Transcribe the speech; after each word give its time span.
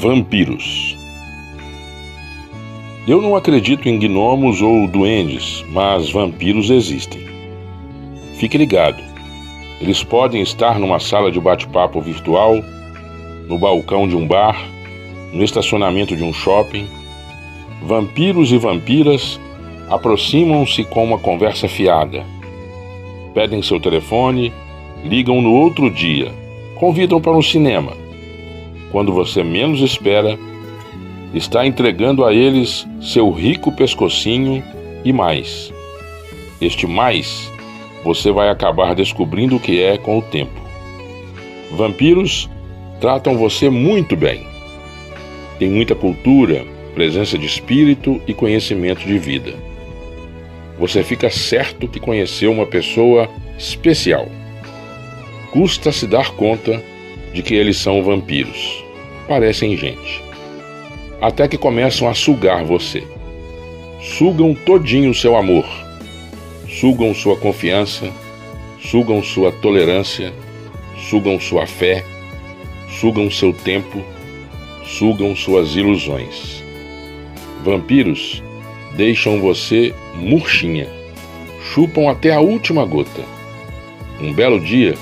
Vampiros. 0.00 0.96
Eu 3.04 3.20
não 3.20 3.34
acredito 3.34 3.88
em 3.88 3.98
gnomos 3.98 4.62
ou 4.62 4.86
duendes, 4.86 5.64
mas 5.70 6.08
vampiros 6.12 6.70
existem. 6.70 7.26
Fique 8.36 8.56
ligado. 8.56 9.02
Eles 9.80 10.04
podem 10.04 10.40
estar 10.40 10.78
numa 10.78 11.00
sala 11.00 11.32
de 11.32 11.40
bate-papo 11.40 12.00
virtual, 12.00 12.62
no 13.48 13.58
balcão 13.58 14.06
de 14.06 14.14
um 14.14 14.24
bar, 14.24 14.64
no 15.32 15.42
estacionamento 15.42 16.14
de 16.14 16.22
um 16.22 16.32
shopping. 16.32 16.86
Vampiros 17.82 18.52
e 18.52 18.56
vampiras 18.56 19.40
aproximam-se 19.90 20.84
com 20.84 21.02
uma 21.02 21.18
conversa 21.18 21.66
fiada. 21.66 22.24
Pedem 23.34 23.62
seu 23.62 23.80
telefone, 23.80 24.52
ligam 25.04 25.42
no 25.42 25.50
outro 25.50 25.90
dia, 25.90 26.32
convidam 26.76 27.20
para 27.20 27.36
um 27.36 27.42
cinema 27.42 28.06
quando 28.90 29.12
você 29.12 29.42
menos 29.42 29.80
espera, 29.80 30.38
está 31.34 31.66
entregando 31.66 32.24
a 32.24 32.32
eles 32.32 32.86
seu 33.00 33.30
rico 33.30 33.70
pescocinho 33.72 34.62
e 35.04 35.12
mais. 35.12 35.72
Este 36.60 36.86
mais 36.86 37.50
você 38.04 38.30
vai 38.30 38.48
acabar 38.48 38.94
descobrindo 38.94 39.56
o 39.56 39.60
que 39.60 39.82
é 39.82 39.98
com 39.98 40.18
o 40.18 40.22
tempo. 40.22 40.60
Vampiros 41.72 42.48
tratam 43.00 43.36
você 43.36 43.68
muito 43.68 44.16
bem. 44.16 44.46
Tem 45.58 45.68
muita 45.68 45.94
cultura, 45.94 46.64
presença 46.94 47.36
de 47.36 47.46
espírito 47.46 48.20
e 48.26 48.32
conhecimento 48.32 49.06
de 49.06 49.18
vida. 49.18 49.54
Você 50.78 51.02
fica 51.02 51.28
certo 51.28 51.88
que 51.88 52.00
conheceu 52.00 52.52
uma 52.52 52.66
pessoa 52.66 53.28
especial. 53.58 54.26
Custa 55.50 55.90
se 55.90 56.06
dar 56.06 56.30
conta 56.32 56.82
de 57.32 57.42
que 57.42 57.54
eles 57.54 57.78
são 57.78 58.02
vampiros. 58.02 58.84
Parecem 59.26 59.76
gente. 59.76 60.22
Até 61.20 61.48
que 61.48 61.58
começam 61.58 62.08
a 62.08 62.14
sugar 62.14 62.64
você. 62.64 63.02
Sugam 64.00 64.54
todinho 64.54 65.10
o 65.10 65.14
seu 65.14 65.36
amor. 65.36 65.66
Sugam 66.68 67.14
sua 67.14 67.36
confiança, 67.36 68.10
sugam 68.80 69.22
sua 69.22 69.50
tolerância, 69.50 70.32
sugam 71.10 71.40
sua 71.40 71.66
fé, 71.66 72.04
sugam 73.00 73.30
seu 73.30 73.52
tempo, 73.52 74.02
sugam 74.84 75.34
suas 75.34 75.74
ilusões. 75.74 76.62
Vampiros 77.64 78.42
deixam 78.96 79.40
você 79.40 79.94
murchinha, 80.14 80.88
chupam 81.72 82.10
até 82.10 82.32
a 82.32 82.40
última 82.40 82.84
gota. 82.84 83.22
Um 84.20 84.32
belo 84.32 84.60
dia, 84.60 84.94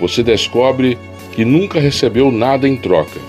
você 0.00 0.22
descobre 0.22 0.96
que 1.32 1.44
nunca 1.44 1.80
recebeu 1.80 2.30
nada 2.30 2.68
em 2.68 2.76
troca, 2.76 3.20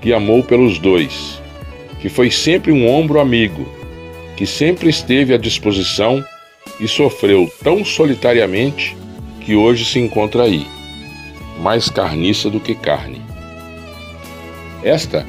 que 0.00 0.12
amou 0.12 0.42
pelos 0.42 0.78
dois, 0.78 1.40
que 2.00 2.08
foi 2.08 2.30
sempre 2.30 2.70
um 2.70 2.88
ombro 2.88 3.20
amigo, 3.20 3.66
que 4.36 4.46
sempre 4.46 4.90
esteve 4.90 5.32
à 5.32 5.38
disposição 5.38 6.24
e 6.78 6.86
sofreu 6.86 7.50
tão 7.62 7.84
solitariamente 7.84 8.96
que 9.40 9.54
hoje 9.54 9.84
se 9.84 9.98
encontra 9.98 10.44
aí, 10.44 10.66
mais 11.60 11.88
carniça 11.88 12.50
do 12.50 12.60
que 12.60 12.74
carne. 12.74 13.20
Esta 14.82 15.26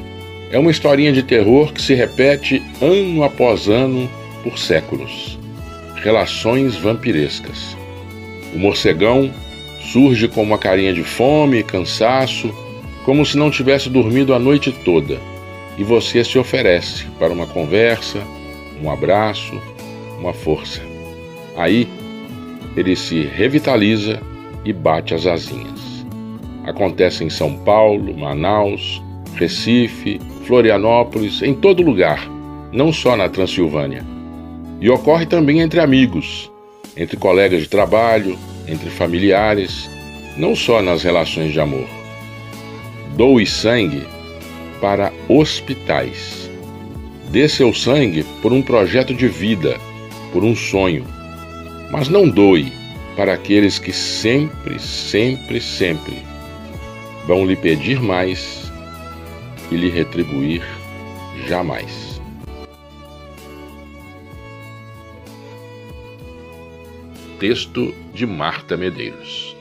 é 0.52 0.60
uma 0.60 0.72
historinha 0.72 1.12
de 1.12 1.24
terror 1.24 1.72
que 1.72 1.82
se 1.82 1.94
repete 1.94 2.62
ano 2.82 3.24
após 3.24 3.68
ano 3.68 4.10
por 4.44 4.58
séculos. 4.58 5.38
Relações 5.96 6.76
vampirescas. 6.76 7.78
O 8.54 8.60
morcegão 8.60 9.32
Surge 9.92 10.28
com 10.28 10.42
uma 10.42 10.58
carinha 10.58 10.94
de 10.94 11.04
fome 11.04 11.60
e 11.60 11.64
cansaço, 11.64 12.54
como 13.06 13.26
se 13.26 13.38
não 13.38 13.52
tivesse 13.52 13.90
dormido 13.90 14.34
a 14.34 14.40
noite 14.40 14.72
toda, 14.72 15.20
e 15.78 15.84
você 15.84 16.24
se 16.24 16.40
oferece 16.40 17.06
para 17.20 17.34
uma 17.34 17.46
conversa, 17.46 18.20
um 18.82 18.90
abraço, 18.90 19.62
uma 20.20 20.34
força. 20.34 20.82
Aí 21.56 21.88
ele 22.76 22.96
se 22.96 23.24
revitaliza 23.24 24.20
e 24.66 24.72
bate 24.72 25.14
as 25.14 25.28
asinhas. 25.28 26.06
Acontece 26.66 27.24
em 27.24 27.30
São 27.30 27.58
Paulo, 27.58 28.18
Manaus, 28.18 29.02
Recife, 29.36 30.20
Florianópolis, 30.46 31.42
em 31.42 31.54
todo 31.54 31.84
lugar, 31.84 32.28
não 32.72 32.92
só 32.94 33.18
na 33.18 33.28
Transilvânia. 33.28 34.04
E 34.80 34.90
ocorre 34.90 35.26
também 35.26 35.60
entre 35.60 35.80
amigos, 35.80 36.50
entre 36.96 37.18
colegas 37.18 37.62
de 37.62 37.70
trabalho, 37.70 38.38
entre 38.68 38.90
familiares, 38.90 39.90
não 40.38 40.56
só 40.56 40.82
nas 40.82 41.04
relações 41.04 41.52
de 41.52 41.60
amor. 41.60 41.88
Doe 43.16 43.46
sangue 43.46 44.04
para 44.82 45.14
hospitais. 45.28 46.50
Dê 47.30 47.48
seu 47.48 47.74
sangue 47.74 48.24
por 48.42 48.52
um 48.52 48.62
projeto 48.62 49.14
de 49.14 49.28
vida, 49.28 49.80
por 50.32 50.44
um 50.44 50.56
sonho. 50.56 51.06
Mas 51.92 52.10
não 52.10 52.28
doe 52.28 52.72
para 53.16 53.34
aqueles 53.34 53.80
que 53.80 53.94
sempre, 53.94 54.80
sempre, 54.80 55.62
sempre 55.62 56.18
vão 57.28 57.46
lhe 57.46 57.56
pedir 57.56 58.02
mais 58.02 58.72
e 59.72 59.76
lhe 59.76 59.90
retribuir 59.90 60.62
jamais. 61.48 62.13
Texto 67.40 67.94
de 68.14 68.26
Marta 68.26 68.78
Medeiros. 68.78 69.56